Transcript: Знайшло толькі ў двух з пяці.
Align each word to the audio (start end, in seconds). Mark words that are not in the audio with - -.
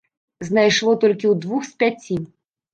Знайшло 0.47 0.95
толькі 1.05 1.25
ў 1.33 1.45
двух 1.45 1.61
з 1.71 1.79
пяці. 1.85 2.21